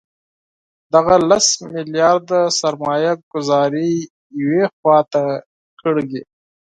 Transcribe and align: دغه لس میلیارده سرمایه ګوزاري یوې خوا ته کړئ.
دغه 0.93 1.15
لس 1.29 1.47
میلیارده 1.73 2.39
سرمایه 2.59 3.13
ګوزاري 3.31 3.91
یوې 4.41 4.63
خوا 4.75 4.97
ته 5.13 5.23
کړئ. 5.79 6.11